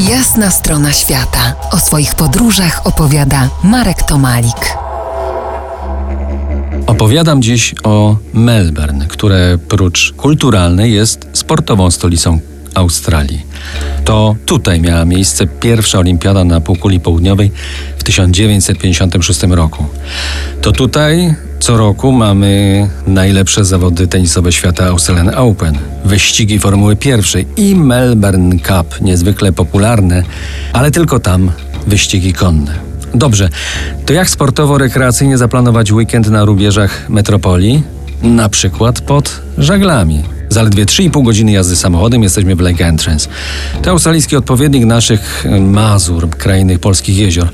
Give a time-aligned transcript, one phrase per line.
[0.00, 1.54] Jasna strona świata.
[1.70, 4.76] O swoich podróżach opowiada Marek Tomalik.
[6.86, 12.38] Opowiadam dziś o Melbourne, które prócz kulturalnej jest sportową stolicą
[12.74, 13.42] Australii.
[14.04, 17.50] To tutaj miała miejsce pierwsza olimpiada na półkuli południowej
[17.98, 19.84] w 1956 roku.
[20.62, 21.34] To tutaj
[21.66, 29.00] co roku mamy najlepsze zawody tenisowe świata Australian Open, wyścigi Formuły Pierwszej i Melbourne Cup,
[29.00, 30.22] niezwykle popularne,
[30.72, 31.50] ale tylko tam
[31.86, 32.74] wyścigi konne.
[33.14, 33.48] Dobrze,
[34.06, 37.82] to jak sportowo-rekreacyjnie zaplanować weekend na rubieżach metropolii?
[38.22, 40.22] Na przykład pod żaglami.
[40.48, 43.28] Zaledwie 3,5 godziny jazdy samochodem jesteśmy w Lake Entrance.
[43.82, 47.48] To australijski odpowiednik naszych Mazur, krainy polskich jezior.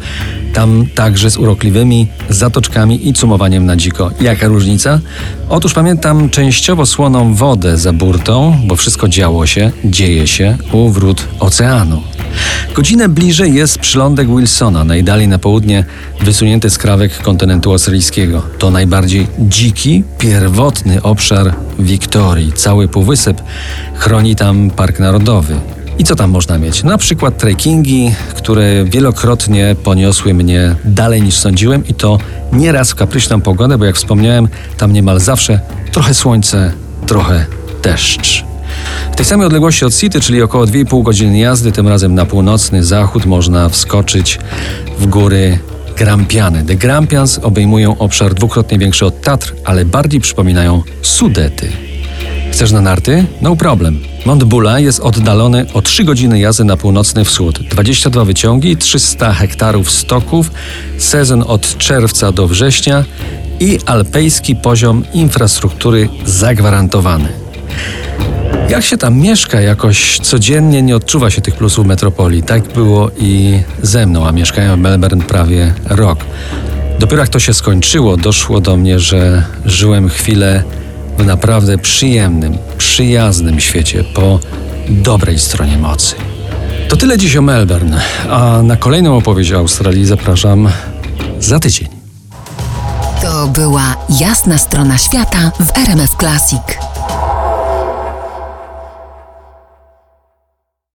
[0.55, 4.11] Tam także z urokliwymi zatoczkami i cumowaniem na dziko.
[4.20, 5.01] Jaka różnica?
[5.48, 11.28] Otóż pamiętam częściowo słoną wodę za burtą, bo wszystko działo się, dzieje się u wrót
[11.41, 12.02] oceanu.
[12.75, 15.84] Godzinę bliżej jest przylądek Wilsona, najdalej na południe
[16.20, 18.42] wysunięty skrawek kontynentu australijskiego.
[18.59, 22.53] To najbardziej dziki, pierwotny obszar Wiktorii.
[22.53, 23.42] Cały półwysep
[23.94, 25.56] chroni tam Park Narodowy.
[25.98, 26.85] I co tam można mieć?
[26.85, 32.19] Na przykład trekkingi, które wielokrotnie poniosły mnie dalej niż sądziłem i to
[32.53, 35.61] nieraz w kapryśną pogodę, bo jak wspomniałem, tam niemal zawsze
[35.93, 36.73] trochę słońce,
[37.07, 37.47] trochę
[37.83, 38.45] deszcz.
[39.12, 42.84] W tej samej odległości od City, czyli około 2,5 godziny jazdy, tym razem na północny
[42.84, 44.39] zachód, można wskoczyć
[44.99, 45.59] w góry
[45.97, 46.65] Grampiany.
[46.65, 51.69] The Grampians obejmują obszar dwukrotnie większy od Tatr, ale bardziej przypominają Sudety.
[52.53, 53.25] Chcesz na narty?
[53.43, 54.12] No problem.
[54.27, 57.59] Mont Bula jest oddalony o 3 godziny jazdy na północny wschód.
[57.59, 60.51] 22 wyciągi, 300 hektarów stoków,
[60.98, 63.05] sezon od czerwca do września
[63.61, 67.28] i alpejski poziom infrastruktury zagwarantowany.
[68.69, 72.43] Jak się tam mieszka, jakoś codziennie nie odczuwa się tych plusów metropolii.
[72.43, 76.25] Tak było i ze mną, a mieszkałem w Melbourne prawie rok.
[76.98, 80.62] Dopiero jak to się skończyło, doszło do mnie, że żyłem chwilę
[81.19, 84.39] w naprawdę przyjemnym, przyjaznym świecie po
[84.89, 86.15] dobrej stronie mocy.
[86.89, 88.00] To tyle dziś o Melbourne,
[88.31, 90.69] a na kolejną opowieść o Australii zapraszam
[91.41, 91.89] za tydzień.
[93.22, 96.91] To była jasna strona świata w RMF Classic.